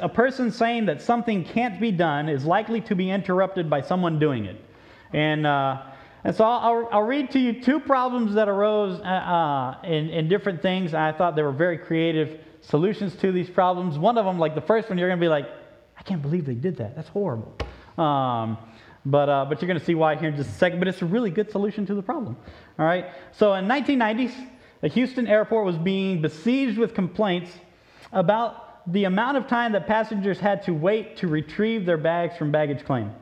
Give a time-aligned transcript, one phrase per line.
[0.00, 4.18] A person saying that something can't be done is likely to be interrupted by someone
[4.18, 4.62] doing it.
[5.12, 5.82] And, uh,
[6.24, 10.28] and so I'll, I'll, read to you two problems that arose uh, uh, in, in
[10.28, 10.94] different things.
[10.94, 13.98] I thought they were very creative solutions to these problems.
[13.98, 15.48] One of them, like the first one, you're going to be like,
[15.96, 16.96] I can't believe they did that.
[16.96, 17.56] That's horrible.
[17.96, 18.58] Um,
[19.06, 20.78] but, uh, but you're going to see why here in just a second.
[20.78, 22.36] But it's a really good solution to the problem.
[22.78, 23.06] All right.
[23.32, 24.34] So in 1990s,
[24.80, 27.50] the Houston airport was being besieged with complaints
[28.12, 32.50] about the amount of time that passengers had to wait to retrieve their bags from
[32.50, 33.12] baggage claim.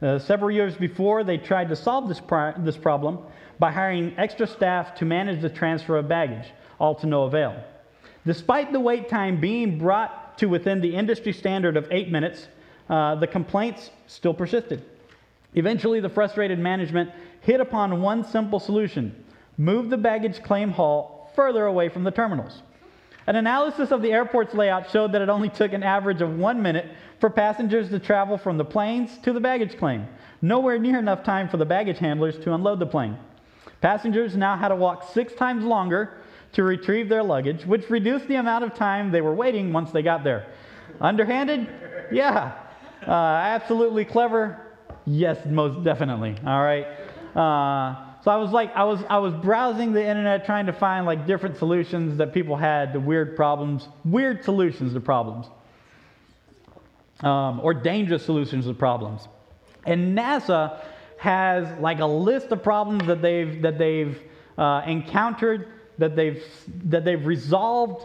[0.00, 2.22] Uh, several years before, they tried to solve this,
[2.58, 3.18] this problem
[3.58, 7.60] by hiring extra staff to manage the transfer of baggage, all to no avail.
[8.24, 12.46] Despite the wait time being brought to within the industry standard of eight minutes,
[12.88, 14.84] uh, the complaints still persisted.
[15.54, 19.24] Eventually, the frustrated management hit upon one simple solution
[19.56, 22.62] move the baggage claim hall further away from the terminals.
[23.28, 26.62] An analysis of the airport's layout showed that it only took an average of one
[26.62, 26.86] minute
[27.20, 30.08] for passengers to travel from the planes to the baggage claim,
[30.40, 33.18] nowhere near enough time for the baggage handlers to unload the plane.
[33.82, 36.14] Passengers now had to walk six times longer
[36.52, 40.00] to retrieve their luggage, which reduced the amount of time they were waiting once they
[40.00, 40.46] got there.
[40.98, 41.68] Underhanded?
[42.10, 42.54] Yeah.
[43.06, 44.58] Uh, absolutely clever?
[45.04, 46.34] Yes, most definitely.
[46.46, 46.86] All right.
[47.36, 51.06] Uh, so I was like, I was, I was browsing the internet trying to find
[51.06, 55.46] like different solutions that people had to weird problems, weird solutions to problems,
[57.20, 59.26] um, or dangerous solutions to problems.
[59.86, 60.78] And NASA
[61.16, 64.20] has like a list of problems that they've that they've
[64.58, 66.44] uh, encountered, that they've
[66.90, 68.04] that they've resolved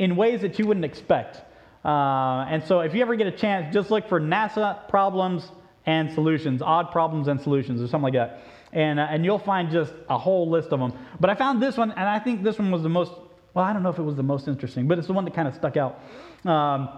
[0.00, 1.40] in ways that you wouldn't expect.
[1.84, 5.52] Uh, and so, if you ever get a chance, just look for NASA problems
[5.86, 9.70] and solutions, odd problems and solutions, or something like that and, uh, and you'll find
[9.70, 10.92] just a whole list of them.
[11.20, 13.12] But I found this one, and I think this one was the most,
[13.54, 15.34] well, I don't know if it was the most interesting, but it's the one that
[15.34, 16.00] kind of stuck out.
[16.44, 16.88] Um,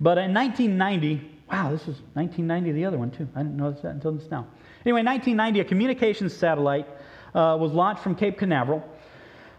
[0.00, 3.28] but in 1990, wow, this was 1990, the other one too.
[3.34, 4.46] I didn't notice that until just now.
[4.84, 6.88] Anyway, 1990, a communications satellite
[7.34, 8.82] uh, was launched from Cape Canaveral.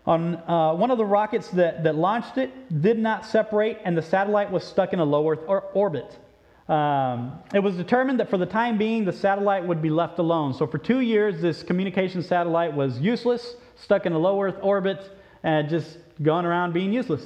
[0.06, 4.02] On uh, one of the rockets that, that launched it did not separate, and the
[4.02, 6.20] satellite was stuck in a low Earth or- orbit.
[6.70, 10.54] Um, it was determined that for the time being, the satellite would be left alone.
[10.54, 15.18] So for two years, this communication satellite was useless, stuck in a low Earth orbit,
[15.44, 17.24] and just going around being useless.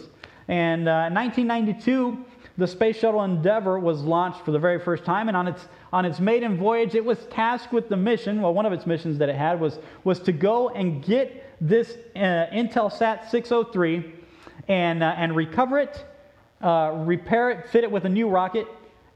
[0.48, 2.25] And uh, in 1992,
[2.58, 6.04] the Space Shuttle Endeavour was launched for the very first time, and on its on
[6.04, 8.42] its maiden voyage, it was tasked with the mission.
[8.42, 11.98] Well, one of its missions that it had was was to go and get this
[12.16, 14.14] uh, Intelsat 603
[14.68, 16.06] and uh, and recover it,
[16.62, 18.68] uh, repair it, fit it with a new rocket,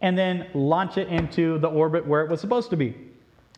[0.02, 2.96] and then launch it into the orbit where it was supposed to be.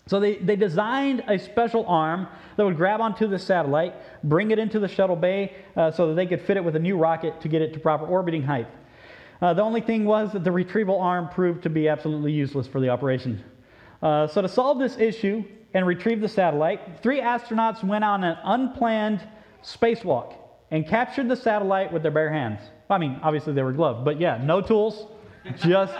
[0.08, 2.28] So they, they designed a special arm
[2.58, 6.16] that would grab onto the satellite, bring it into the shuttle bay uh, so that
[6.16, 8.68] they could fit it with a new rocket to get it to proper orbiting height.
[9.42, 12.81] Uh, the only thing was that the retrieval arm proved to be absolutely useless for
[12.81, 13.42] the operation.
[14.02, 15.44] Uh, so to solve this issue
[15.74, 19.25] and retrieve the satellite, three astronauts went on an unplanned
[19.64, 20.36] spacewalk
[20.72, 22.60] and captured the satellite with their bare hands.
[22.90, 25.08] I mean, obviously they were gloved, but yeah, no tools,
[25.58, 25.94] just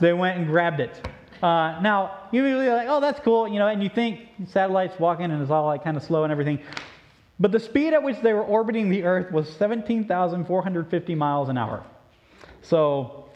[0.00, 1.06] they went and grabbed it.
[1.42, 5.42] Uh, now, you're like, oh, that's cool, you know, and you think satellites walking and
[5.42, 6.60] it's all like kind of slow and everything.
[7.38, 11.84] But the speed at which they were orbiting the Earth was 17,450 miles an hour.
[12.62, 13.28] So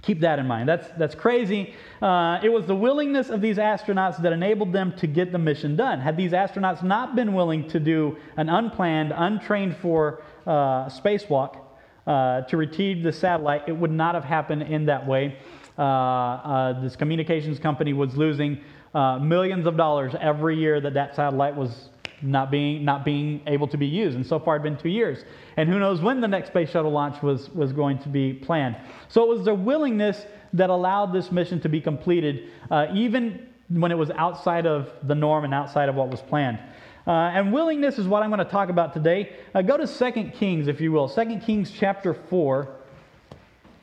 [0.00, 0.68] keep that in mind.
[0.68, 1.74] That's, that's crazy.
[2.00, 5.76] Uh, it was the willingness of these astronauts that enabled them to get the mission
[5.76, 6.00] done.
[6.00, 11.58] Had these astronauts not been willing to do an unplanned, untrained for uh, spacewalk
[12.06, 15.36] uh, to retrieve the satellite, it would not have happened in that way.
[15.78, 18.60] Uh, uh, this communications company was losing
[18.94, 21.88] uh, millions of dollars every year that that satellite was
[22.20, 24.16] not being not being able to be used.
[24.16, 25.24] And so far it had been two years.
[25.56, 28.76] And who knows when the next space shuttle launch was was going to be planned.
[29.08, 33.90] So it was the willingness that allowed this mission to be completed uh, even when
[33.90, 36.58] it was outside of the norm and outside of what was planned
[37.06, 40.30] uh, and willingness is what i'm going to talk about today uh, go to 2
[40.30, 42.68] kings if you will 2 kings chapter 4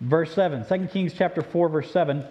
[0.01, 0.65] verse 7.
[0.65, 2.25] 2 Kings chapter 4, verse 7.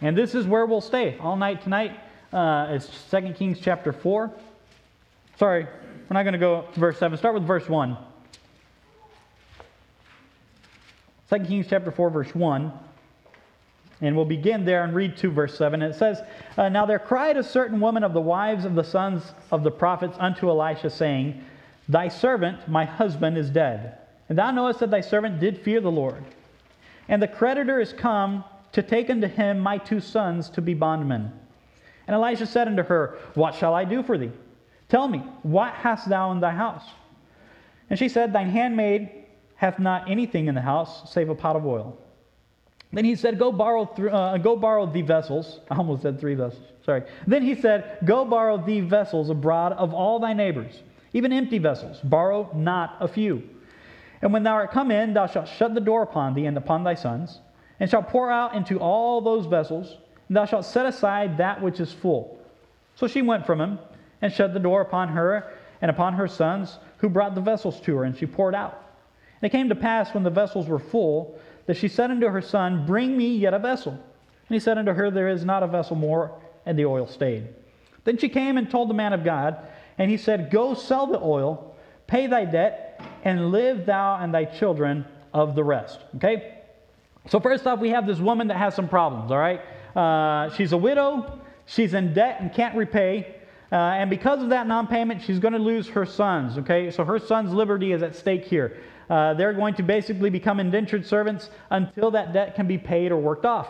[0.00, 1.98] And this is where we'll stay all night tonight.
[2.32, 4.32] Uh, it's 2 Kings chapter 4.
[5.38, 7.16] Sorry, we're not going to go to verse 7.
[7.18, 7.96] Start with verse 1.
[11.30, 12.72] 2 Kings chapter 4, verse 1.
[14.00, 15.80] And we'll begin there and read to verse 7.
[15.82, 16.20] It says,
[16.58, 19.70] uh, Now there cried a certain woman of the wives of the sons of the
[19.70, 21.42] prophets unto Elisha, saying,
[21.88, 23.98] Thy servant, my husband, is dead
[24.28, 26.24] and thou knowest that thy servant did fear the Lord.
[27.08, 31.32] And the creditor is come to take unto him my two sons to be bondmen.
[32.06, 34.32] And Elisha said unto her, What shall I do for thee?
[34.88, 36.84] Tell me, what hast thou in thy house?
[37.90, 39.10] And she said, Thine handmaid
[39.56, 41.96] hath not anything in the house save a pot of oil.
[42.96, 45.60] Then he said, Go borrow, th- uh, go borrow the vessels.
[45.70, 46.62] I almost said three vessels.
[46.82, 47.02] Sorry.
[47.26, 50.82] Then he said, Go borrow the vessels abroad of all thy neighbors,
[51.12, 52.00] even empty vessels.
[52.02, 53.42] Borrow not a few.
[54.22, 56.84] And when thou art come in, thou shalt shut the door upon thee and upon
[56.84, 57.40] thy sons,
[57.80, 59.98] and shalt pour out into all those vessels,
[60.28, 62.40] and thou shalt set aside that which is full.
[62.94, 63.78] So she went from him,
[64.22, 65.52] and shut the door upon her
[65.82, 68.86] and upon her sons, who brought the vessels to her, and she poured out.
[69.42, 72.40] And it came to pass when the vessels were full, that she said unto her
[72.40, 73.92] son, Bring me yet a vessel.
[73.92, 76.32] And he said unto her, There is not a vessel more,
[76.64, 77.48] and the oil stayed.
[78.04, 79.58] Then she came and told the man of God,
[79.98, 81.74] and he said, Go sell the oil,
[82.06, 85.04] pay thy debt, and live thou and thy children
[85.34, 86.00] of the rest.
[86.16, 86.54] Okay?
[87.28, 89.60] So, first off, we have this woman that has some problems, all right?
[89.96, 93.34] Uh, she's a widow, she's in debt and can't repay.
[93.72, 96.90] Uh, and because of that non payment, she's going to lose her sons, okay?
[96.92, 98.76] So, her son's liberty is at stake here.
[99.08, 103.16] Uh, they're going to basically become indentured servants until that debt can be paid or
[103.16, 103.68] worked off.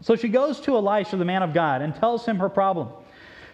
[0.00, 2.88] So she goes to Elisha, the man of God, and tells him her problem.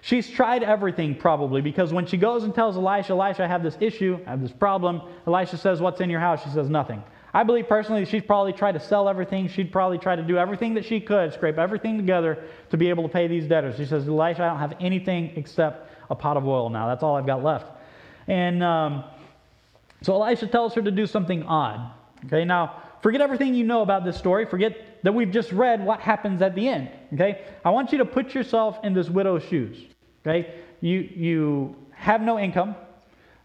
[0.03, 3.77] She's tried everything probably because when she goes and tells Elisha, Elisha, I have this
[3.81, 6.43] issue, I have this problem, Elisha says, What's in your house?
[6.43, 7.03] She says, Nothing.
[7.33, 9.47] I believe personally she's probably tried to sell everything.
[9.49, 13.05] She'd probably try to do everything that she could, scrape everything together to be able
[13.05, 13.77] to pay these debtors.
[13.77, 16.89] She says, Elisha, I don't have anything except a pot of oil now.
[16.89, 17.67] That's all I've got left.
[18.27, 19.05] And um,
[20.03, 21.91] so Elisha tells her to do something odd.
[22.27, 24.45] Okay, now forget everything you know about this story.
[24.47, 26.91] Forget that we've just read what happens at the end.
[27.15, 29.79] Okay, I want you to put yourself in this widow's shoes.
[30.27, 32.75] Okay, you you have no income.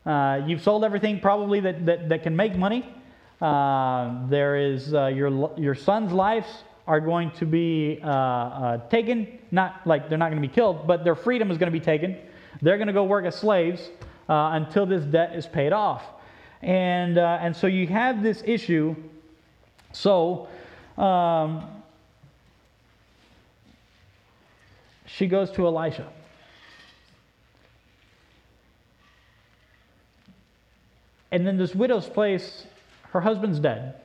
[0.06, 2.88] Uh, you've sold everything probably that, that, that can make money.
[3.42, 6.48] Uh, there is uh, your your son's lives
[6.88, 9.40] are going to be uh, uh, taken.
[9.52, 11.84] Not like they're not going to be killed, but their freedom is going to be
[11.84, 12.18] taken.
[12.62, 13.90] They're going to go work as slaves
[14.30, 16.04] uh, until this debt is paid off.
[16.66, 18.96] And, uh, and so you have this issue.
[19.92, 20.48] So
[20.98, 21.64] um,
[25.06, 26.12] she goes to Elisha.
[31.32, 32.66] And then this widow's place,
[33.12, 34.02] her husband's dead.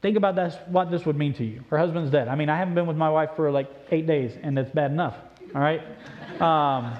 [0.00, 1.64] Think about that, what this would mean to you.
[1.70, 2.28] Her husband's dead.
[2.28, 4.92] I mean, I haven't been with my wife for like eight days, and it's bad
[4.92, 5.16] enough.
[5.54, 5.80] All right?
[6.40, 6.96] Um,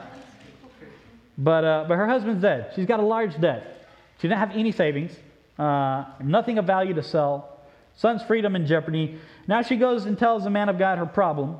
[1.38, 2.72] but, uh, but her husband's dead.
[2.74, 3.73] She's got a large debt.
[4.18, 5.16] She didn't have any savings,
[5.58, 7.58] uh, nothing of value to sell.
[7.96, 9.18] Son's freedom in jeopardy.
[9.46, 11.56] Now she goes and tells the man of God her problem,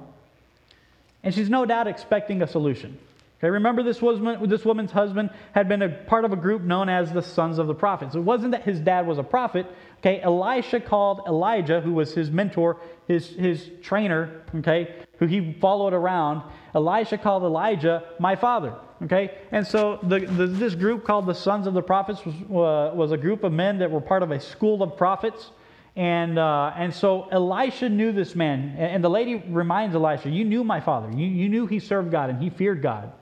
[1.23, 2.99] and she's no doubt expecting a solution.
[3.45, 6.89] Okay, remember this woman, this woman's husband had been a part of a group known
[6.89, 8.15] as the sons of the prophets.
[8.15, 9.67] It wasn't that his dad was a prophet.
[9.99, 15.93] Okay, Elisha called Elijah, who was his mentor, his, his trainer, okay, who he followed
[15.93, 16.41] around.
[16.75, 18.77] Elisha called Elijah my father.
[19.03, 22.97] Okay, and so the, the, this group called the Sons of the Prophets was, uh,
[22.97, 25.51] was a group of men that were part of a school of prophets.
[25.97, 28.75] And, uh, and so Elisha knew this man.
[28.79, 31.11] And, the lady reminds Elisha, You knew my father.
[31.15, 33.13] You, you knew he served God and he feared God.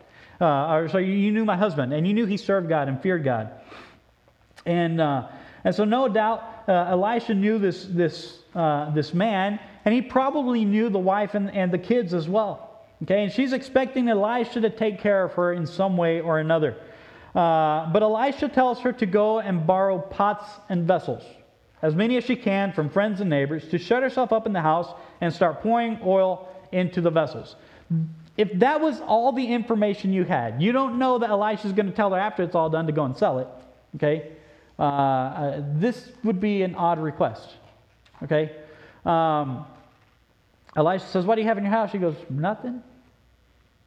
[0.42, 3.22] Uh, or so you, knew my husband and you knew he served God and feared
[3.22, 3.52] God.
[4.66, 5.28] And, uh,
[5.62, 10.64] and so, no doubt, uh, Elisha knew this, this, uh, this man, and he probably
[10.64, 12.84] knew the wife and, and the kids as well.
[13.04, 16.76] Okay, and she's expecting Elisha to take care of her in some way or another.
[17.34, 21.22] Uh, but Elisha tells her to go and borrow pots and vessels,
[21.82, 24.60] as many as she can from friends and neighbors, to shut herself up in the
[24.60, 27.54] house and start pouring oil into the vessels.
[28.36, 31.86] If that was all the information you had, you don't know that Elisha is going
[31.86, 33.48] to tell her after it's all done to go and sell it.
[33.96, 34.32] Okay,
[34.78, 37.56] uh, uh, this would be an odd request.
[38.22, 38.52] Okay,
[39.04, 39.66] um,
[40.74, 42.82] Elisha says, "What do you have in your house?" She goes, "Nothing."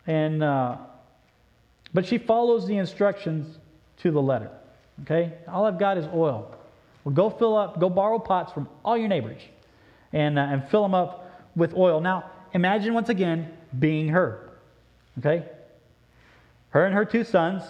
[0.08, 0.78] And, uh,
[1.94, 3.58] but she follows the instructions
[3.98, 4.52] to the letter.
[5.04, 5.34] Okay?
[5.48, 6.56] All I've got is oil.
[7.04, 9.42] Well, go fill up, go borrow pots from all your neighbors
[10.14, 12.02] and, uh, and fill them up with oil.
[12.02, 14.50] Now, imagine once again being her.
[15.20, 15.46] Okay?
[16.70, 17.64] Her and her two sons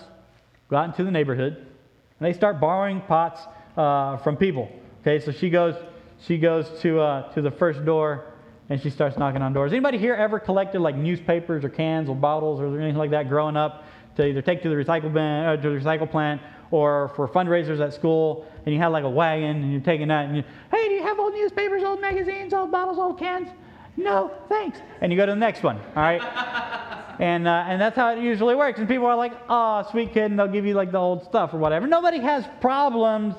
[0.69, 3.41] go out into the neighborhood and they start borrowing pots
[3.77, 4.69] uh, from people.
[5.01, 5.75] Okay, so she goes,
[6.19, 8.25] she goes to, uh, to the first door
[8.69, 9.71] and she starts knocking on doors.
[9.71, 13.55] Anybody here ever collected like newspapers or cans or bottles or anything like that growing
[13.55, 13.83] up
[14.15, 17.79] to either take to the recycle bin, uh, to the recycle plant or for fundraisers
[17.79, 20.87] at school, and you had like a wagon and you're taking that and you, hey,
[20.87, 23.49] do you have old newspapers, old magazines, old bottles, old cans?
[23.97, 24.79] No, thanks.
[25.01, 26.21] And you go to the next one, all right?
[27.19, 28.79] and, uh, and that's how it usually works.
[28.79, 31.53] And people are like, oh, sweet kid, and they'll give you like the old stuff
[31.53, 31.87] or whatever.
[31.87, 33.35] Nobody has problems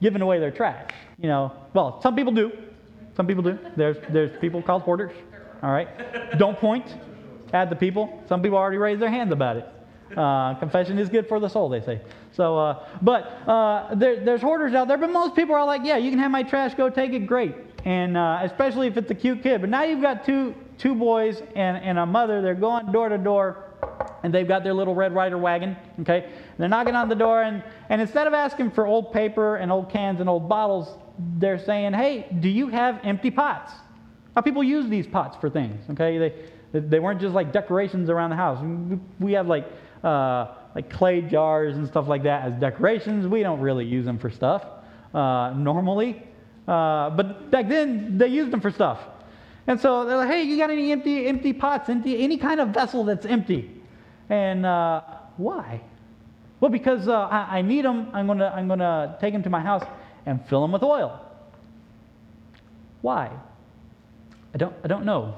[0.00, 1.52] giving away their trash, you know.
[1.72, 2.52] Well, some people do.
[3.16, 3.58] Some people do.
[3.76, 5.12] There's, there's people called hoarders.
[5.62, 6.38] All right.
[6.38, 6.86] Don't point
[7.52, 8.22] at the people.
[8.28, 9.68] Some people already raised their hands about it.
[10.16, 12.00] Uh, confession is good for the soul, they say.
[12.32, 15.96] So, uh, but uh, there, there's hoarders out there, but most people are like, yeah,
[15.96, 17.54] you can have my trash, go take it, great.
[17.84, 19.60] And uh, especially if it's a cute kid.
[19.60, 23.18] But now you've got two, two boys and, and a mother, they're going door to
[23.18, 23.64] door,
[24.22, 26.24] and they've got their little Red Rider wagon, okay?
[26.24, 29.70] And they're knocking on the door, and, and instead of asking for old paper and
[29.70, 30.98] old cans and old bottles,
[31.38, 33.72] they're saying, hey, do you have empty pots?
[34.34, 36.18] Now, people use these pots for things, okay?
[36.72, 38.64] They, they weren't just like decorations around the house.
[39.20, 39.66] We have like,
[40.02, 43.26] uh, like clay jars and stuff like that as decorations.
[43.26, 44.64] We don't really use them for stuff
[45.12, 46.22] uh, normally.
[46.66, 49.00] Uh, but back then, they used them for stuff.
[49.66, 52.68] And so they're like, hey, you got any empty, empty pots, empty, any kind of
[52.68, 53.70] vessel that's empty?
[54.28, 55.02] And uh,
[55.36, 55.80] why?
[56.60, 58.08] Well, because uh, I, I, need them.
[58.12, 59.84] I'm going to I'm gonna take them to my house
[60.26, 61.20] and fill them with oil.
[63.02, 63.30] Why?
[64.54, 65.34] I don't, I don't know.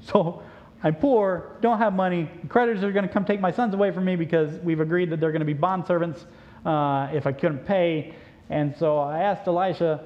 [0.00, 0.42] So
[0.82, 2.30] I'm poor, don't have money.
[2.48, 5.20] Creditors are going to come take my sons away from me because we've agreed that
[5.20, 6.24] they're going to be bond servants
[6.64, 8.14] uh, if I couldn't pay.
[8.50, 10.00] And so I asked Elisha,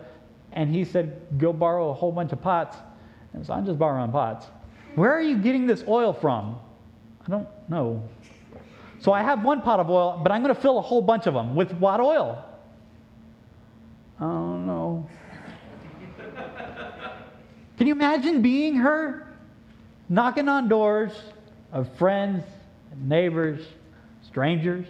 [0.53, 2.77] and he said, Go borrow a whole bunch of pots.
[3.33, 4.47] And so I'm just borrowing pots.
[4.95, 6.59] Where are you getting this oil from?
[7.27, 8.03] I don't know.
[9.01, 11.27] So I have one pot of oil, but I'm going to fill a whole bunch
[11.27, 12.45] of them with what oil?
[14.19, 15.09] I don't know.
[17.79, 19.27] Can you imagine being her?
[20.09, 21.13] Knocking on doors
[21.73, 22.45] of friends,
[22.97, 23.65] neighbors,
[24.27, 24.87] strangers.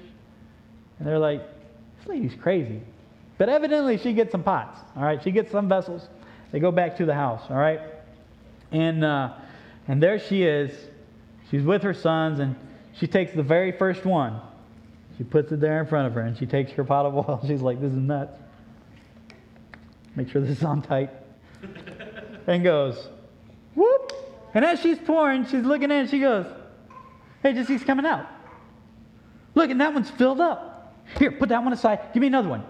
[0.98, 1.40] And they're like,
[1.98, 2.82] this lady's crazy.
[3.38, 5.22] But evidently, she gets some pots, all right?
[5.22, 6.08] She gets some vessels.
[6.52, 7.80] They go back to the house, all right?
[8.70, 9.34] And, uh,
[9.88, 10.72] and there she is.
[11.50, 12.56] She's with her sons, and
[12.94, 14.40] she takes the very first one.
[15.18, 17.40] She puts it there in front of her, and she takes her pot of oil.
[17.46, 18.38] She's like, this is nuts.
[20.14, 21.10] Make sure this is on tight.
[22.46, 23.08] and goes,
[23.74, 24.12] whoop.
[24.54, 26.46] And as she's pouring, she's looking in, she goes,
[27.42, 28.26] hey, just coming out.
[29.54, 30.94] Look, and that one's filled up.
[31.18, 32.00] Here, put that one aside.
[32.12, 32.64] Give me another one.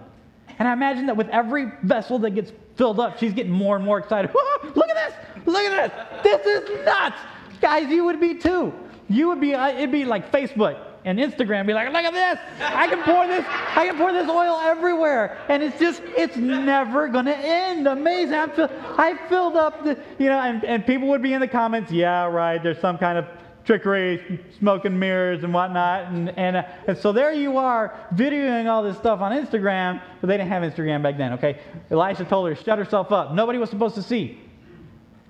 [0.63, 3.85] And I imagine that with every vessel that gets filled up, she's getting more and
[3.85, 4.31] more excited.
[4.77, 5.45] look at this!
[5.45, 6.23] Look at this!
[6.23, 7.17] This is nuts!
[7.61, 8.73] Guys, you would be too.
[9.09, 12.39] You would be, uh, it'd be like Facebook and Instagram be like, look at this.
[12.61, 15.37] I can pour this, I can pour this oil everywhere.
[15.49, 17.89] And it's just, it's never to end.
[17.89, 18.35] Amazing.
[18.35, 21.49] I, fill, I filled up the, you know, and, and people would be in the
[21.49, 23.27] comments, yeah, right, there's some kind of
[23.65, 26.13] trickery, smoke and mirrors and whatnot.
[26.13, 30.27] And, and, uh, and so there you are videoing all this stuff on Instagram, but
[30.27, 31.61] they didn't have Instagram back then, okay?
[31.91, 33.33] Elisha told her shut herself up.
[33.33, 34.39] Nobody was supposed to see.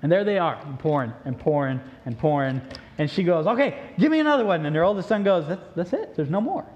[0.03, 2.61] And there they are, pouring and pouring and pouring.
[2.99, 4.67] And she goes, Okay, give me another one.
[4.67, 6.17] And her oldest son goes, That's, that's it.
[6.17, 6.67] There's no more.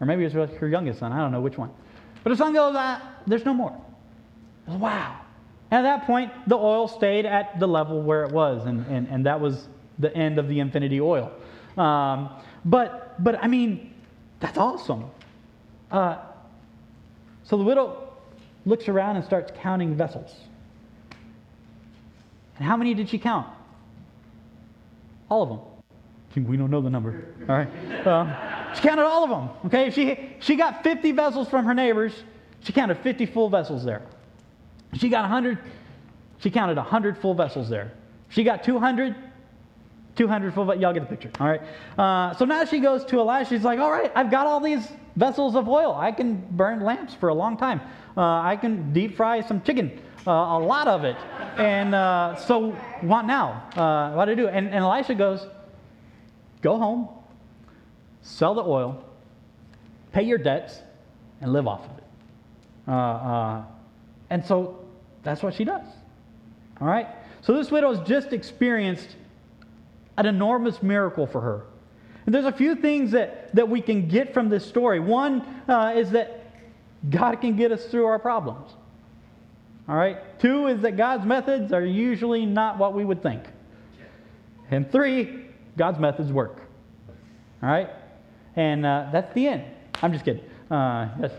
[0.00, 1.12] Or maybe it's her youngest son.
[1.12, 1.70] I don't know which one.
[2.22, 3.78] But her son goes, ah, There's no more.
[4.66, 5.20] Wow.
[5.70, 8.64] And at that point, the oil stayed at the level where it was.
[8.64, 11.30] And, and, and that was the end of the infinity oil.
[11.76, 12.30] Um,
[12.64, 13.94] but, but, I mean,
[14.40, 15.10] that's awesome.
[15.90, 16.18] Uh,
[17.44, 18.12] so the widow
[18.66, 20.34] looks around and starts counting vessels.
[22.56, 23.46] And how many did she count?
[25.28, 25.60] All of them.
[26.46, 27.24] We don't know the number.
[27.48, 28.06] All right.
[28.06, 28.32] Um,
[28.74, 29.50] she counted all of them.
[29.66, 29.90] Okay.
[29.90, 32.12] She, she got 50 vessels from her neighbors.
[32.60, 34.02] She counted 50 full vessels there.
[34.94, 35.58] She got 100.
[36.38, 37.92] She counted 100 full vessels there.
[38.28, 39.16] She got 200.
[40.18, 41.62] 200 full, y'all get the picture, all right?
[41.96, 43.48] Uh, so now she goes to Elisha.
[43.48, 45.94] She's like, all right, I've got all these vessels of oil.
[45.94, 47.80] I can burn lamps for a long time.
[48.16, 49.98] Uh, I can deep fry some chicken
[50.28, 51.16] uh, a lot of it.
[51.56, 53.68] And uh, so, what now?
[53.74, 54.48] Uh, what do I do?
[54.48, 55.46] And, and Elisha goes,
[56.60, 57.08] Go home,
[58.20, 59.02] sell the oil,
[60.12, 60.82] pay your debts,
[61.40, 62.92] and live off of it.
[62.92, 63.62] Uh,
[64.30, 64.84] and so,
[65.22, 65.86] that's what she does.
[66.80, 67.06] All right?
[67.40, 69.16] So, this widow has just experienced
[70.18, 71.64] an enormous miracle for her.
[72.26, 75.00] And there's a few things that, that we can get from this story.
[75.00, 76.52] One uh, is that
[77.08, 78.70] God can get us through our problems.
[79.88, 80.38] All right?
[80.38, 83.44] Two is that God's methods are usually not what we would think.
[84.70, 85.46] And three,
[85.78, 86.60] God's methods work.
[87.62, 87.88] All right?
[88.56, 89.64] And uh, that's the end.
[90.02, 90.44] I'm just kidding.
[90.70, 91.36] Uh, just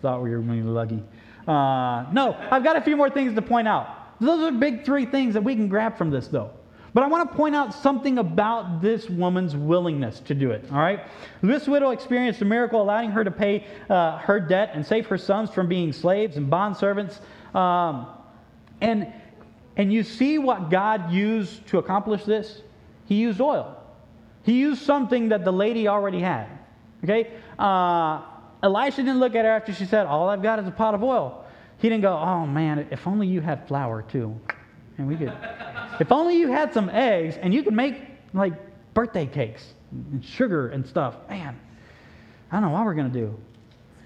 [0.00, 1.02] thought we were really lucky.
[1.46, 4.18] Uh, no, I've got a few more things to point out.
[4.20, 6.50] Those are big three things that we can grab from this, though.
[6.94, 10.64] But I want to point out something about this woman's willingness to do it.
[10.70, 11.00] All right?
[11.42, 15.16] This widow experienced a miracle allowing her to pay uh, her debt and save her
[15.16, 17.20] sons from being slaves and bond servants.
[17.54, 18.08] Um,
[18.82, 19.10] and,
[19.76, 22.60] and you see what God used to accomplish this?
[23.06, 23.78] He used oil.
[24.42, 26.46] He used something that the lady already had.
[27.04, 27.32] Okay?
[27.58, 28.22] Uh,
[28.62, 31.02] Elisha didn't look at her after she said, All I've got is a pot of
[31.02, 31.44] oil.
[31.78, 34.38] He didn't go, Oh man, if only you had flour too.
[34.98, 35.32] And we could,
[36.00, 37.96] if only you had some eggs and you could make
[38.32, 38.54] like
[38.94, 39.74] birthday cakes.
[39.90, 41.16] and sugar and stuff.
[41.28, 41.58] Man,
[42.50, 43.38] I don't know what we're going to do.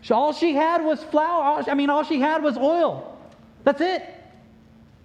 [0.03, 1.65] So all she had was flour.
[1.69, 3.19] I mean, all she had was oil.
[3.65, 4.03] That's it.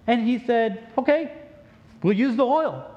[0.06, 1.32] And he said, okay,
[2.02, 2.88] we'll use the oil.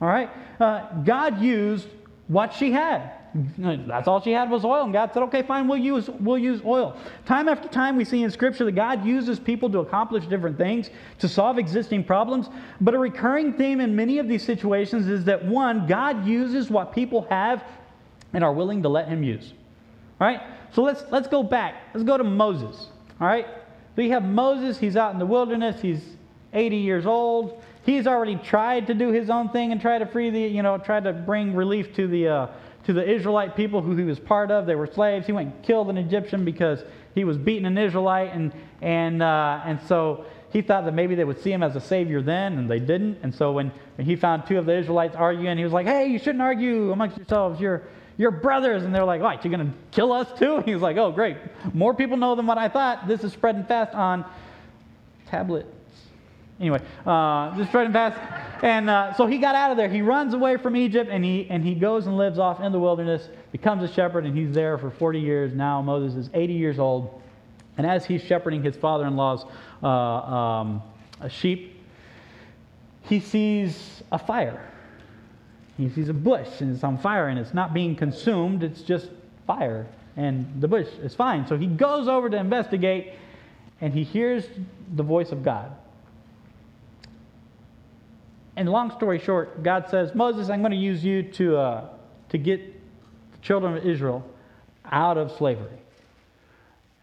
[0.00, 0.30] All right?
[0.60, 1.86] Uh, God used
[2.28, 3.12] what she had.
[3.34, 4.84] That's all she had was oil.
[4.84, 6.96] And God said, okay, fine, we'll use, we'll use oil.
[7.26, 10.90] Time after time, we see in Scripture that God uses people to accomplish different things,
[11.18, 12.48] to solve existing problems.
[12.80, 16.92] But a recurring theme in many of these situations is that one, God uses what
[16.92, 17.64] people have
[18.32, 19.52] and are willing to let Him use.
[20.20, 20.40] All right?
[20.72, 21.74] So let's, let's go back.
[21.92, 22.88] Let's go to Moses.
[23.20, 23.46] All right?
[23.96, 26.02] So you have Moses, he's out in the wilderness, he's
[26.52, 27.62] 80 years old.
[27.84, 30.78] He's already tried to do his own thing and try to free the, you know,
[30.78, 32.46] try to bring relief to the, uh,
[32.84, 34.66] to the Israelite people who he was part of.
[34.66, 35.26] They were slaves.
[35.26, 36.82] He went and killed an Egyptian because
[37.14, 41.24] he was beating an Israelite, and and uh, and so he thought that maybe they
[41.24, 43.18] would see him as a savior then, and they didn't.
[43.22, 46.06] And so when, when he found two of the Israelites arguing, he was like, "Hey,
[46.06, 47.60] you shouldn't argue amongst yourselves.
[47.60, 47.82] You're
[48.16, 49.44] you're brothers." And they're like, "What?
[49.44, 51.36] You're gonna kill us too?" And he was like, "Oh, great.
[51.72, 53.08] More people know than what I thought.
[53.08, 54.24] This is spreading fast on
[55.26, 55.66] tablet
[56.60, 58.18] Anyway, uh, just spreading fast.
[58.62, 59.88] And uh, so he got out of there.
[59.88, 62.78] He runs away from Egypt and he, and he goes and lives off in the
[62.78, 65.52] wilderness, becomes a shepherd, and he's there for 40 years.
[65.52, 67.20] Now Moses is 80 years old.
[67.76, 69.44] And as he's shepherding his father in law's
[69.82, 70.82] uh, um,
[71.28, 71.82] sheep,
[73.02, 74.70] he sees a fire.
[75.76, 79.10] He sees a bush and it's on fire and it's not being consumed, it's just
[79.46, 79.86] fire.
[80.16, 81.46] And the bush is fine.
[81.48, 83.14] So he goes over to investigate
[83.80, 84.46] and he hears
[84.94, 85.72] the voice of God.
[88.56, 91.88] And long story short, God says, Moses, I'm going to use you to, uh,
[92.28, 92.60] to get
[93.32, 94.24] the children of Israel
[94.84, 95.78] out of slavery.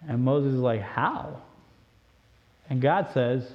[0.08, 1.42] And Moses is like, How?
[2.70, 3.52] And God says,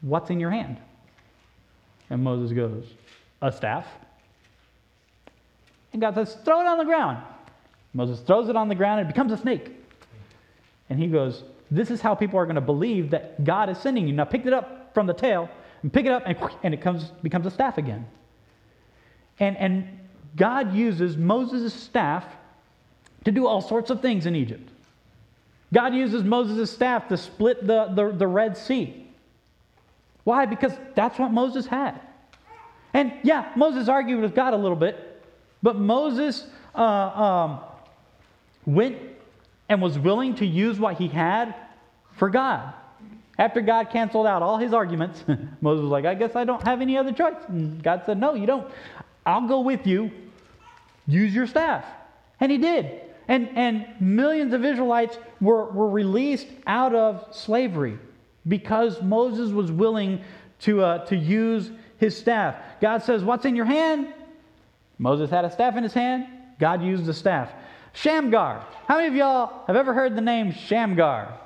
[0.00, 0.78] What's in your hand?
[2.10, 2.84] And Moses goes,
[3.42, 3.86] A staff.
[5.92, 7.22] And God says, Throw it on the ground.
[7.94, 9.70] Moses throws it on the ground and it becomes a snake.
[10.88, 14.08] And he goes, This is how people are going to believe that God is sending
[14.08, 14.14] you.
[14.14, 15.50] Now pick it up from the tail
[15.82, 18.06] and pick it up, and, and it comes, becomes a staff again.
[19.38, 19.88] And, and
[20.36, 22.24] God uses Moses' staff
[23.24, 24.68] to do all sorts of things in Egypt.
[25.72, 29.06] God uses Moses' staff to split the, the, the Red Sea.
[30.24, 30.46] Why?
[30.46, 32.00] Because that's what Moses had.
[32.94, 35.24] And yeah, Moses argued with God a little bit,
[35.62, 37.60] but Moses uh, um,
[38.66, 38.98] went
[39.68, 41.54] and was willing to use what he had
[42.16, 42.74] for God.
[43.38, 45.24] After God canceled out all his arguments,
[45.60, 47.36] Moses was like, I guess I don't have any other choice.
[47.48, 48.70] And God said, No, you don't.
[49.24, 50.10] I'll go with you.
[51.06, 51.84] Use your staff.
[52.40, 53.00] And he did.
[53.28, 57.98] And, and millions of Israelites were, were released out of slavery
[58.46, 60.22] because Moses was willing
[60.60, 62.56] to, uh, to use his staff.
[62.80, 64.12] God says, What's in your hand?
[64.98, 66.26] Moses had a staff in his hand.
[66.58, 67.50] God used the staff.
[67.92, 68.64] Shamgar.
[68.86, 71.38] How many of y'all have ever heard the name Shamgar?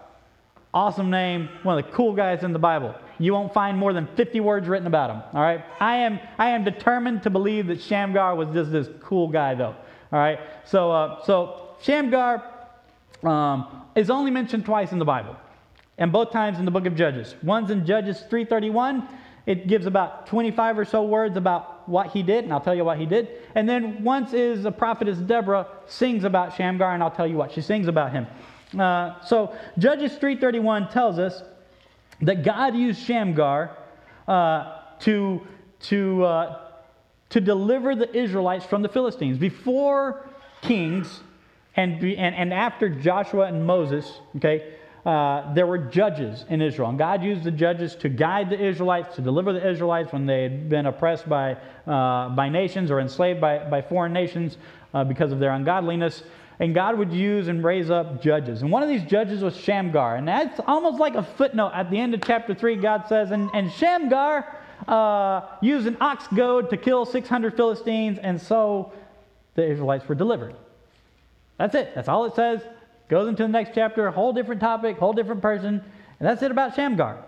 [0.77, 2.95] Awesome name, one of the cool guys in the Bible.
[3.19, 5.23] You won't find more than 50 words written about him.
[5.33, 5.65] All right?
[5.81, 9.75] I am, I am determined to believe that Shamgar was just this cool guy, though.
[10.13, 10.39] All right?
[10.67, 12.45] So, uh, so Shamgar
[13.23, 15.35] um, is only mentioned twice in the Bible,
[15.97, 17.37] and both times in the book of Judges.
[17.43, 19.09] One's in Judges 3:31.
[19.47, 22.85] It gives about 25 or so words about what he did, and I'll tell you
[22.85, 23.29] what he did.
[23.55, 27.53] And then once is the prophetess Deborah sings about Shamgar, and I'll tell you what
[27.53, 28.27] she sings about him.
[28.79, 31.43] Uh, so Judges 3:31 tells us
[32.23, 33.77] that God used Shamgar
[34.27, 35.47] uh, to
[35.81, 36.59] to uh,
[37.31, 40.29] to deliver the Israelites from the Philistines before
[40.63, 41.21] kings
[41.77, 44.21] and and, and after Joshua and Moses.
[44.37, 44.73] Okay.
[45.05, 49.15] Uh, there were judges in Israel, and God used the judges to guide the Israelites,
[49.15, 51.53] to deliver the Israelites when they had been oppressed by,
[51.87, 54.59] uh, by nations or enslaved by, by foreign nations
[54.95, 56.25] uh, because of their ungodliness
[56.59, 58.63] and God would use and raise up judges.
[58.63, 60.17] And one of these judges was Shamgar.
[60.17, 62.77] And that's almost like a footnote at the end of chapter 3.
[62.77, 64.57] God says, And, and Shamgar
[64.89, 68.93] uh, used an ox goad to kill 600 Philistines, and so
[69.55, 70.55] the Israelites were delivered.
[71.59, 71.95] That's it.
[71.95, 72.63] That's all it says.
[73.09, 75.83] Goes into the next chapter, a whole different topic, whole different person.
[76.19, 77.23] And that's it about Shamgar.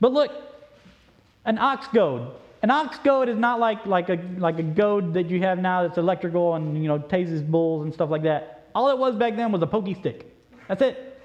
[0.00, 0.32] But look,
[1.44, 2.32] an ox goad.
[2.64, 5.82] An ox goad is not like, like, a, like a goad that you have now
[5.82, 8.70] that's electrical and, you know, tases bulls and stuff like that.
[8.74, 10.34] All it was back then was a pokey stick.
[10.66, 11.20] That's it.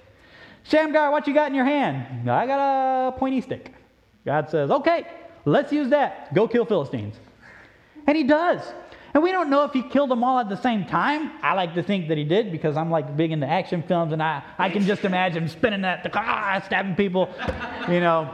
[0.63, 2.29] Shamgar, what you got in your hand?
[2.29, 2.59] I got
[3.07, 3.73] a pointy stick.
[4.25, 5.07] God says, okay,
[5.45, 6.33] let's use that.
[6.33, 7.15] Go kill Philistines.
[8.05, 8.61] And he does.
[9.13, 11.31] And we don't know if he killed them all at the same time.
[11.41, 14.21] I like to think that he did because I'm like big into action films and
[14.21, 17.33] I, I can just imagine spinning that, ah, stabbing people,
[17.87, 18.29] you know.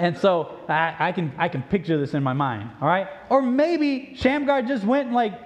[0.00, 3.06] And so I, I, can, I can picture this in my mind, all right?
[3.28, 5.38] Or maybe Shamgar just went and like,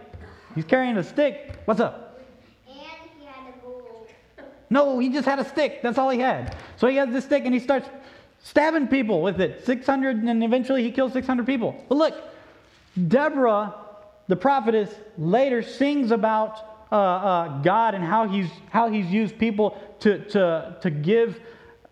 [0.55, 1.59] he's carrying a stick.
[1.65, 2.21] What's up?
[2.69, 2.77] And
[3.19, 4.43] he had a.
[4.71, 5.83] No, he just had a stick.
[5.83, 6.57] That's all he had.
[6.77, 7.89] So he has this stick and he starts
[8.45, 9.67] stabbing people with it.
[9.67, 11.75] 600, and eventually he kills 600 people.
[11.89, 12.15] But look,
[13.09, 13.75] Deborah,
[14.29, 19.77] the prophetess, later sings about uh, uh, God and how he's, how he's used people
[19.99, 21.41] to, to, to give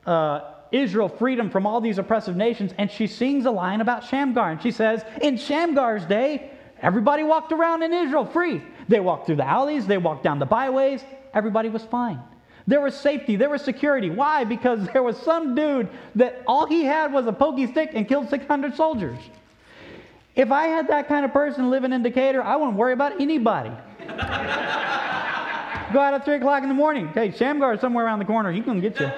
[0.07, 2.73] uh, Israel freedom from all these oppressive nations.
[2.79, 4.51] And she sings a line about Shamgar.
[4.51, 8.63] And she says, In Shamgar's day, everybody walked around in Israel free.
[8.89, 11.03] They walked through the alleys, they walked down the byways,
[11.35, 12.21] everybody was fine.
[12.67, 14.11] There was safety, there was security.
[14.11, 14.45] Why?
[14.45, 18.31] Because there was some dude that all he had was a pokey stick and killed
[18.31, 19.19] 600 soldiers.
[20.35, 23.71] If I had that kind of person living in Decatur, I wouldn't worry about anybody.
[25.93, 27.09] Go out at 3 o'clock in the morning.
[27.09, 28.51] Hey, Shamgar is somewhere around the corner.
[28.51, 29.11] He can get you.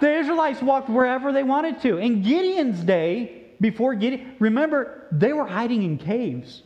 [0.00, 1.98] The Israelites walked wherever they wanted to.
[1.98, 6.62] In Gideon's day, before Gideon, remember, they were hiding in caves.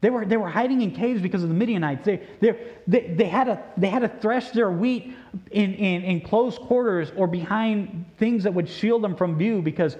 [0.00, 2.04] They were, they were hiding in caves because of the Midianites.
[2.04, 5.14] They, they, they, they, had, to, they had to thresh their wheat
[5.52, 9.96] in, in, in close quarters or behind things that would shield them from view because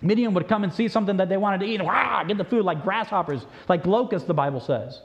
[0.00, 2.44] Midian would come and see something that they wanted to eat and rah, get the
[2.44, 5.00] food like grasshoppers, like locusts, the Bible says.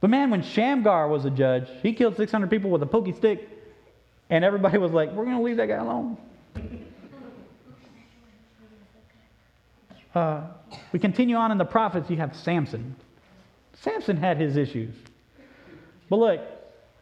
[0.00, 3.48] But man, when Shamgar was a judge, he killed 600 people with a pokey stick,
[4.30, 6.16] and everybody was like, we're going to leave that guy alone.
[10.14, 10.42] Uh,
[10.92, 12.94] we continue on in the prophets, you have Samson.
[13.74, 14.94] Samson had his issues.
[16.10, 16.40] But look,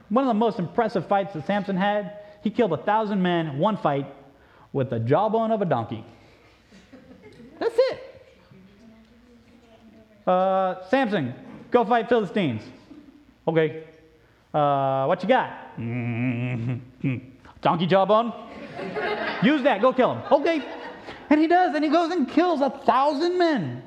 [0.09, 3.77] one of the most impressive fights that Samson had, he killed a thousand men, one
[3.77, 4.07] fight,
[4.73, 6.05] with the jawbone of a donkey.
[7.59, 8.23] That's it.
[10.27, 11.35] Uh, Samson,
[11.71, 12.63] go fight Philistines.
[13.47, 13.85] Okay.
[14.53, 15.79] Uh, what you got?
[15.79, 17.17] Mm-hmm.
[17.63, 18.33] Donkey jawbone?
[19.43, 19.81] Use that.
[19.81, 20.23] Go kill him.
[20.33, 20.63] Okay.
[21.29, 21.75] And he does.
[21.75, 23.83] And he goes and kills a thousand men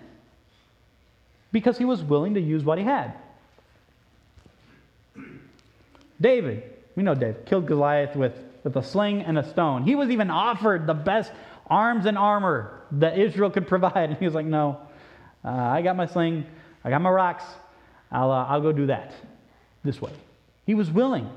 [1.52, 3.14] because he was willing to use what he had.
[6.20, 6.64] David,
[6.96, 9.84] we know David, killed Goliath with, with a sling and a stone.
[9.84, 11.32] He was even offered the best
[11.68, 13.94] arms and armor that Israel could provide.
[14.10, 14.80] And he was like, No,
[15.44, 16.46] uh, I got my sling,
[16.84, 17.44] I got my rocks,
[18.12, 19.14] I'll, uh, I'll go do that
[19.84, 20.12] this way.
[20.66, 21.30] He was willing.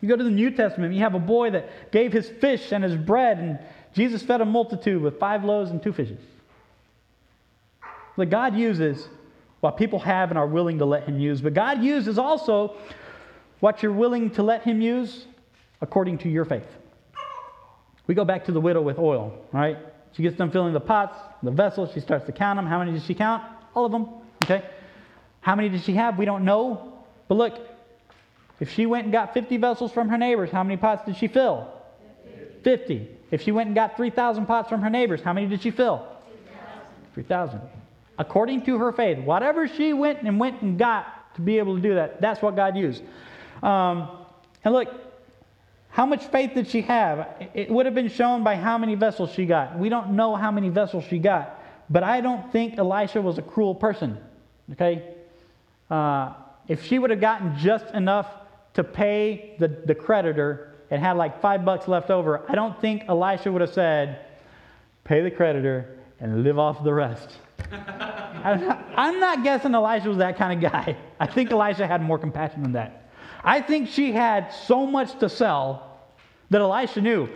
[0.00, 2.84] You go to the New Testament, you have a boy that gave his fish and
[2.84, 3.58] his bread, and
[3.94, 6.20] Jesus fed a multitude with five loaves and two fishes.
[8.16, 9.08] That God uses
[9.60, 12.76] what people have and are willing to let Him use, but God uses also
[13.60, 15.26] what you're willing to let Him use
[15.80, 16.66] according to your faith.
[18.06, 19.78] We go back to the widow with oil, right?
[20.12, 21.90] She gets done filling the pots, the vessels.
[21.94, 22.66] She starts to count them.
[22.66, 23.42] How many does she count?
[23.74, 24.08] All of them.
[24.44, 24.62] Okay.
[25.40, 26.18] How many did she have?
[26.18, 26.93] We don't know.
[27.28, 27.68] But look,
[28.60, 31.28] if she went and got 50 vessels from her neighbors, how many pots did she
[31.28, 31.68] fill?
[32.62, 33.08] 50.
[33.30, 36.06] If she went and got 3,000 pots from her neighbors, how many did she fill?
[37.14, 37.60] 3,000.
[38.18, 41.82] According to her faith, whatever she went and went and got to be able to
[41.82, 43.02] do that, that's what God used.
[43.62, 44.08] Um,
[44.64, 44.88] and look,
[45.90, 47.48] how much faith did she have?
[47.54, 49.78] It would have been shown by how many vessels she got.
[49.78, 51.60] We don't know how many vessels she got,
[51.90, 54.18] but I don't think Elisha was a cruel person.
[54.72, 55.14] Okay?
[55.90, 56.34] Uh,
[56.68, 58.26] if she would have gotten just enough
[58.74, 63.04] to pay the, the creditor and had like five bucks left over, I don't think
[63.08, 64.26] Elisha would have said,
[65.04, 67.38] pay the creditor and live off the rest.
[67.72, 70.96] I'm, not, I'm not guessing Elisha was that kind of guy.
[71.18, 73.10] I think Elisha had more compassion than that.
[73.42, 76.00] I think she had so much to sell
[76.50, 77.28] that Elisha knew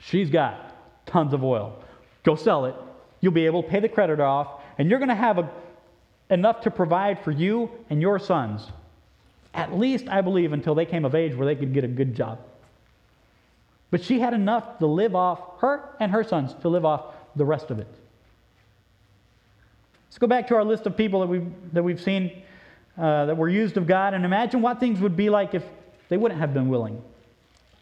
[0.00, 1.82] she's got tons of oil.
[2.24, 2.74] Go sell it.
[3.20, 5.50] You'll be able to pay the creditor off, and you're going to have a,
[6.30, 8.66] enough to provide for you and your sons.
[9.54, 12.14] At least, I believe, until they came of age where they could get a good
[12.14, 12.38] job.
[13.90, 17.44] But she had enough to live off, her and her sons, to live off the
[17.44, 17.88] rest of it.
[20.08, 22.42] Let's go back to our list of people that we've, that we've seen
[22.98, 25.64] uh, that were used of God, and imagine what things would be like if
[26.08, 27.00] they wouldn't have been willing.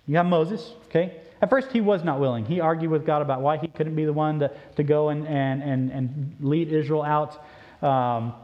[0.07, 1.21] You have Moses, okay?
[1.41, 2.45] At first, he was not willing.
[2.45, 5.27] He argued with God about why he couldn't be the one to, to go and,
[5.27, 7.45] and, and, and lead Israel out.
[7.83, 8.35] Um,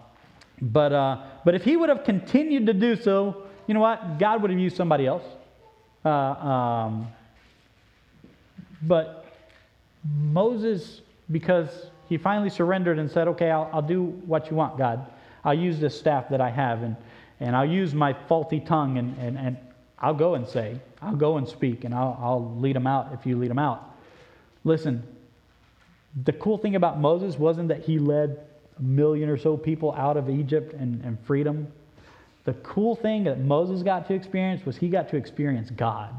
[0.61, 4.19] but, uh, but if he would have continued to do so, you know what?
[4.19, 5.25] God would have used somebody else.
[6.05, 7.09] Uh, um,
[8.83, 9.27] but
[10.05, 11.69] Moses, because
[12.09, 15.07] he finally surrendered and said, Okay, I'll, I'll do what you want, God.
[15.45, 16.97] I'll use this staff that I have and,
[17.41, 19.57] and I'll use my faulty tongue and, and, and
[19.99, 23.27] I'll go and say, I'll go and speak and I'll, I'll lead them out if
[23.27, 23.97] you lead them out.
[24.65, 25.03] Listen,
[26.25, 28.45] the cool thing about Moses wasn't that he led
[28.79, 31.67] a million or so people out of Egypt and, and freedom.
[32.45, 36.15] The cool thing that Moses got to experience was he got to experience God.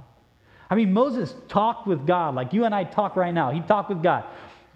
[0.70, 3.52] I mean, Moses talked with God like you and I talk right now.
[3.52, 4.26] He talked with God.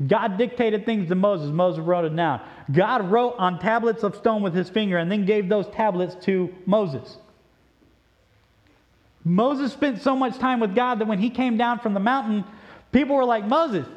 [0.06, 1.50] God dictated things to Moses.
[1.50, 2.42] Moses wrote it down.
[2.72, 6.54] God wrote on tablets of stone with his finger and then gave those tablets to
[6.66, 7.18] Moses.
[9.24, 12.44] Moses spent so much time with God that when he came down from the mountain,
[12.92, 13.88] people were like, Moses,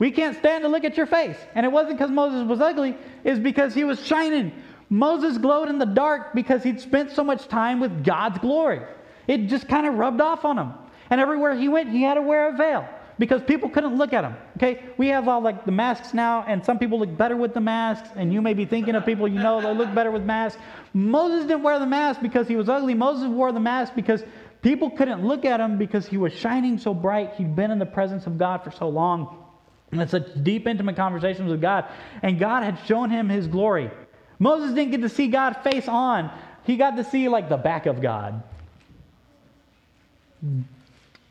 [0.00, 1.36] we can't stand to look at your face.
[1.54, 4.50] And it wasn't because Moses was ugly, it's because he was shining.
[4.88, 8.80] Moses glowed in the dark because he'd spent so much time with God's glory.
[9.28, 10.72] It just kind of rubbed off on him.
[11.10, 14.24] And everywhere he went, he had to wear a veil because people couldn't look at
[14.24, 14.34] him.
[14.56, 17.60] Okay, we have all like the masks now, and some people look better with the
[17.60, 20.60] masks, and you may be thinking of people you know that look better with masks.
[20.94, 22.94] Moses didn't wear the mask because he was ugly.
[22.94, 24.24] Moses wore the mask because
[24.62, 27.34] people couldn't look at him because he was shining so bright.
[27.34, 29.49] He'd been in the presence of God for so long.
[29.92, 31.86] And such deep, intimate conversations with God.
[32.22, 33.90] And God had shown him his glory.
[34.38, 36.30] Moses didn't get to see God face on,
[36.64, 38.42] he got to see like the back of God.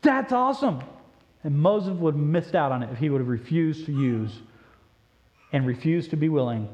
[0.02, 0.80] That's awesome.
[1.42, 4.32] And Moses would have missed out on it if he would have refused to use
[5.52, 6.68] and refused to be willing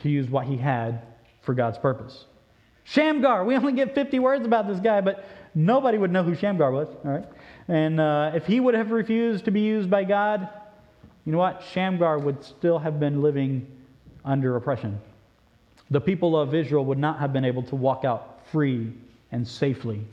[0.00, 1.02] to use what he had
[1.42, 2.24] for God's purpose.
[2.84, 6.70] Shamgar, we only get 50 words about this guy, but nobody would know who Shamgar
[6.70, 7.24] was, all right?
[7.66, 10.48] And uh, if he would have refused to be used by God,
[11.26, 11.62] you know what?
[11.72, 13.66] Shamgar would still have been living
[14.24, 14.98] under oppression.
[15.90, 18.92] The people of Israel would not have been able to walk out free
[19.30, 20.06] and safely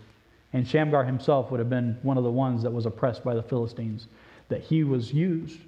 [0.53, 3.41] and Shamgar himself would have been one of the ones that was oppressed by the
[3.41, 4.07] Philistines
[4.49, 5.59] that he was used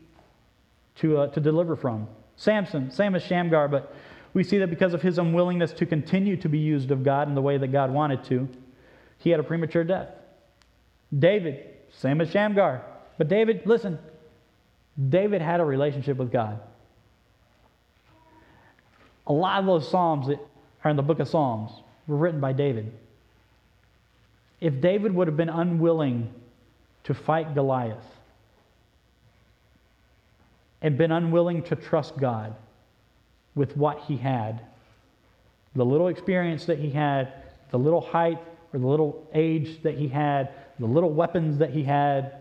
[0.98, 2.08] to, uh, to deliver from.
[2.38, 3.94] Samson, same as Shamgar, but
[4.34, 7.36] we see that because of his unwillingness to continue to be used of God in
[7.36, 8.48] the way that God wanted to,
[9.18, 10.10] he had a premature death.
[11.18, 12.84] David, same as Shamgar.
[13.18, 13.98] But David, listen,
[15.10, 16.60] David had a relationship with God.
[19.28, 20.40] A lot of those Psalms that
[20.84, 21.72] are in the book of Psalms
[22.08, 22.92] were written by David.
[24.62, 26.34] If David would have been unwilling
[27.04, 28.06] to fight Goliath
[30.82, 32.56] and been unwilling to trust God
[33.56, 34.62] with what he had,
[35.76, 37.34] the little experience that he had,
[37.72, 38.40] the little height
[38.74, 42.34] or the little age that he had, the little weapons that he had,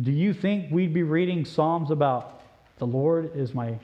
[0.00, 2.40] do you think we'd be reading Psalms about
[2.78, 3.78] the Lord is my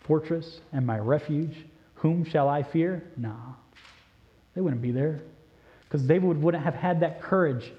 [0.00, 1.56] fortress and my refuge?
[1.96, 3.04] Whom shall I fear?
[3.16, 3.52] Nah,
[4.54, 5.20] they wouldn't be there
[5.84, 7.70] because David wouldn't have had that courage.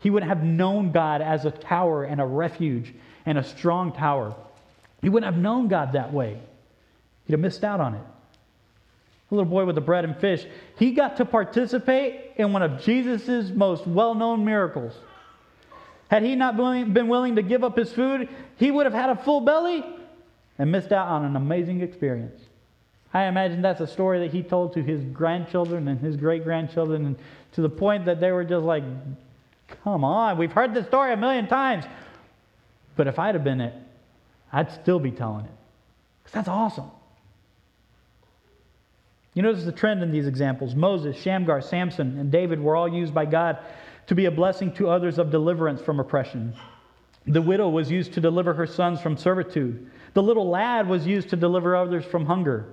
[0.00, 2.92] He wouldn't have known God as a tower and a refuge
[3.24, 4.34] and a strong tower.
[5.00, 6.38] He wouldn't have known God that way.
[7.26, 8.02] He'd have missed out on it.
[9.28, 10.44] The little boy with the bread and fish,
[10.78, 14.94] he got to participate in one of Jesus' most well known miracles.
[16.10, 19.16] Had he not been willing to give up his food, he would have had a
[19.16, 19.84] full belly
[20.58, 22.42] and missed out on an amazing experience.
[23.14, 27.06] I imagine that's a story that he told to his grandchildren and his great grandchildren,
[27.06, 27.16] and
[27.52, 28.82] to the point that they were just like,
[29.84, 31.84] come on, we've heard this story a million times.
[32.96, 33.74] But if I'd have been it,
[34.52, 35.52] I'd still be telling it.
[36.24, 36.90] Because that's awesome.
[39.34, 43.14] You notice the trend in these examples Moses, Shamgar, Samson, and David were all used
[43.14, 43.58] by God
[44.10, 46.52] to be a blessing to others of deliverance from oppression.
[47.28, 49.88] The widow was used to deliver her sons from servitude.
[50.14, 52.66] The little lad was used to deliver others from hunger.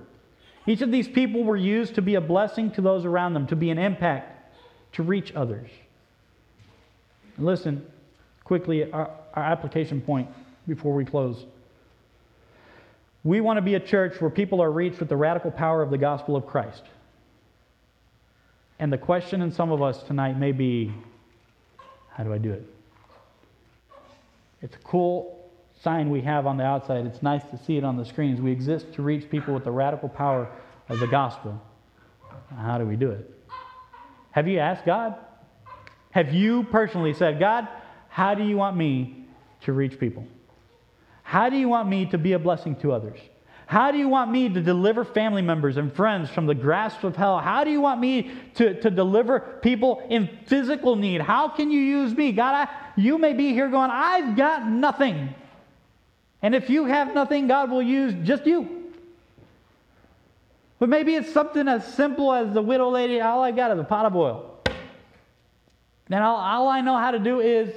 [0.66, 3.54] Each of these people were used to be a blessing to those around them, to
[3.54, 4.52] be an impact,
[4.94, 5.70] to reach others.
[7.36, 7.86] And listen,
[8.42, 10.28] quickly, our, our application point
[10.66, 11.46] before we close.
[13.22, 15.90] We want to be a church where people are reached with the radical power of
[15.90, 16.82] the gospel of Christ.
[18.80, 20.92] And the question in some of us tonight may be
[22.18, 22.64] how do I do it?
[24.60, 25.48] It's a cool
[25.80, 27.06] sign we have on the outside.
[27.06, 28.40] It's nice to see it on the screens.
[28.40, 30.50] We exist to reach people with the radical power
[30.88, 31.62] of the gospel.
[32.56, 33.30] How do we do it?
[34.32, 35.14] Have you asked God?
[36.10, 37.68] Have you personally said, God,
[38.08, 39.28] how do you want me
[39.60, 40.26] to reach people?
[41.22, 43.20] How do you want me to be a blessing to others?
[43.68, 47.16] How do you want me to deliver family members and friends from the grasp of
[47.16, 47.38] hell?
[47.38, 51.20] How do you want me to, to deliver people in physical need?
[51.20, 52.32] How can you use me?
[52.32, 55.34] God, I, you may be here going, I've got nothing.
[56.40, 58.90] And if you have nothing, God will use just you.
[60.78, 63.84] But maybe it's something as simple as the widow lady, all I got is a
[63.84, 64.60] pot of oil.
[66.08, 67.68] And all, all I know how to do is,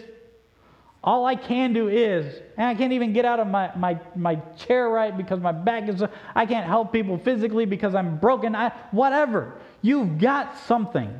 [1.04, 4.36] all I can do is, and I can't even get out of my, my, my
[4.58, 6.04] chair right because my back is,
[6.36, 8.56] I can't help people physically because I'm broken.
[8.56, 9.56] I, whatever.
[9.82, 11.12] You've got something.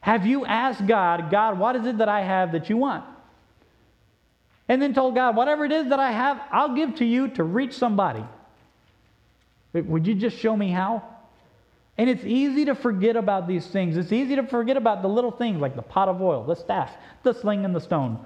[0.00, 3.04] Have you asked God, God, what is it that I have that you want?
[4.68, 7.44] And then told God, whatever it is that I have, I'll give to you to
[7.44, 8.24] reach somebody.
[9.72, 11.04] Would you just show me how?
[11.98, 13.96] And it's easy to forget about these things.
[13.96, 16.90] It's easy to forget about the little things like the pot of oil, the staff,
[17.22, 18.18] the sling, and the stone.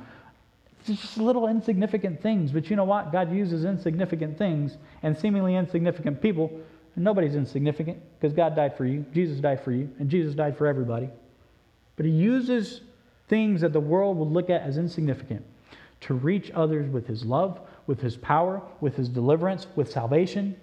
[0.86, 2.52] It's just little insignificant things.
[2.52, 3.12] But you know what?
[3.12, 6.50] God uses insignificant things and seemingly insignificant people.
[6.96, 9.04] Nobody's insignificant because God died for you.
[9.12, 9.90] Jesus died for you.
[9.98, 11.08] And Jesus died for everybody.
[11.96, 12.80] But He uses
[13.28, 15.44] things that the world would look at as insignificant
[16.02, 20.56] to reach others with His love, with His power, with His deliverance, with salvation,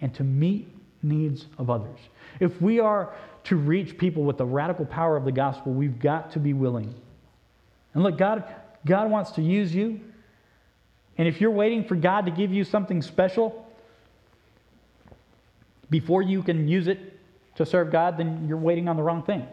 [0.00, 0.68] and to meet
[1.02, 1.98] needs of others.
[2.40, 3.12] If we are
[3.44, 6.94] to reach people with the radical power of the gospel, we've got to be willing.
[7.94, 8.44] And look, God,
[8.86, 10.00] God wants to use you.
[11.16, 13.66] And if you're waiting for God to give you something special
[15.90, 17.18] before you can use it
[17.56, 19.46] to serve God, then you're waiting on the wrong thing.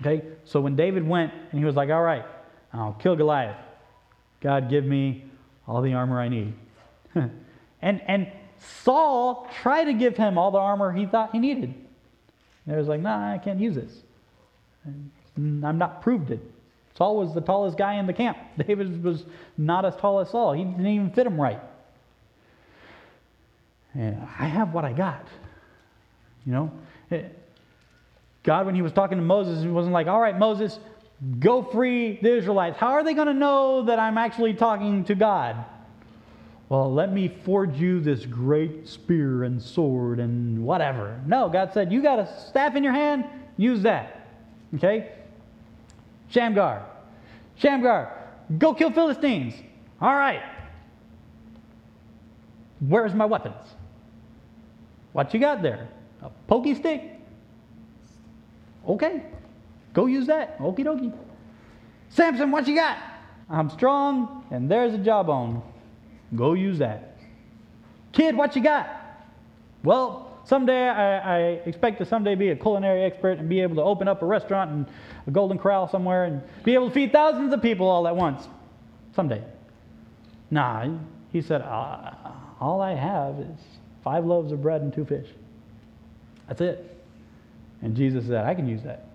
[0.00, 0.22] Okay?
[0.44, 2.24] So when David went and he was like, All right,
[2.72, 3.58] I'll kill Goliath.
[4.40, 5.24] God, give me
[5.68, 6.54] all the armor I need.
[7.14, 7.30] and,
[7.82, 11.64] and Saul tried to give him all the armor he thought he needed.
[11.64, 14.02] And he was like, Nah, I can't use this.
[14.84, 16.40] And I'm not proved it.
[16.96, 18.38] Saul was the tallest guy in the camp.
[18.66, 19.24] David was
[19.56, 20.52] not as tall as Saul.
[20.52, 21.60] He didn't even fit him right.
[23.94, 25.26] And I have what I got.
[26.46, 26.72] You know?
[27.10, 27.22] Eh,
[28.42, 30.78] God, when he was talking to Moses, he wasn't like, all right, Moses,
[31.38, 32.78] go free the Israelites.
[32.78, 35.64] How are they going to know that I'm actually talking to God?
[36.68, 41.20] Well, let me forge you this great spear and sword and whatever.
[41.26, 43.26] No, God said, you got a staff in your hand,
[43.58, 44.26] use that.
[44.76, 45.12] Okay?
[46.32, 46.86] Shamgar.
[47.56, 48.10] Shamgar,
[48.58, 49.54] go kill Philistines.
[50.00, 50.42] All right.
[52.80, 53.62] Where's my weapons?
[55.12, 55.88] What you got there?
[56.22, 57.02] A pokey stick?
[58.88, 59.22] Okay.
[59.92, 60.58] Go use that.
[60.58, 61.12] Okie dokie.
[62.08, 62.96] Samson, what you got?
[63.50, 65.62] I'm strong, and there's a jawbone.
[66.34, 67.18] Go use that.
[68.12, 68.88] Kid, what you got?
[69.84, 73.82] Well, someday I, I, expect to someday be a culinary expert and be able to
[73.82, 74.86] open up a restaurant and
[75.26, 78.46] a golden corral somewhere and be able to feed thousands of people all at once.
[79.14, 79.42] Someday.
[80.50, 80.88] Nah,
[81.32, 82.12] he said, uh,
[82.60, 83.58] all I have is
[84.04, 85.28] five loaves of bread and two fish.
[86.48, 87.04] That's it.
[87.80, 89.06] And Jesus said, I can use that.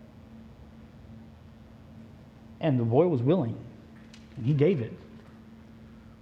[2.60, 3.56] And the boy was willing,
[4.36, 4.94] and he gave it.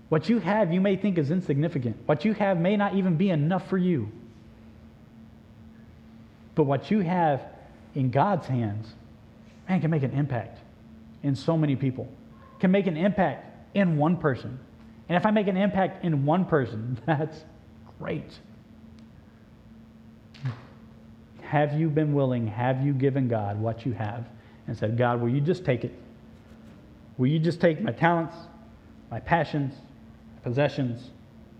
[0.09, 1.97] What you have, you may think is insignificant.
[2.05, 4.11] What you have may not even be enough for you.
[6.55, 7.41] But what you have
[7.93, 8.87] in God's hands,
[9.67, 10.59] man, can make an impact
[11.23, 12.07] in so many people,
[12.59, 14.59] can make an impact in one person.
[15.09, 17.43] And if I make an impact in one person, that's
[17.99, 18.39] great.
[21.41, 22.47] Have you been willing?
[22.47, 24.25] Have you given God what you have
[24.67, 25.93] and said, God, will you just take it?
[27.17, 28.35] Will you just take my talents,
[29.11, 29.73] my passions,
[30.35, 31.11] my possessions,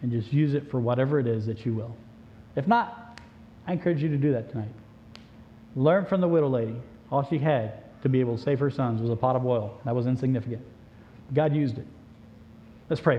[0.01, 1.95] and just use it for whatever it is that you will?
[2.55, 3.19] If not,
[3.67, 4.71] I encourage you to do that tonight.
[5.75, 6.75] Learn from the widow lady.
[7.11, 9.79] All she had to be able to save her sons was a pot of oil.
[9.85, 10.61] That was insignificant.
[11.33, 11.87] God used it.
[12.89, 13.13] Let's pray.